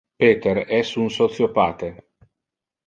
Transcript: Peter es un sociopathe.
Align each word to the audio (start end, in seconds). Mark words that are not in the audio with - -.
Peter 0.21 0.63
es 0.79 0.95
un 1.03 1.11
sociopathe. 1.19 1.95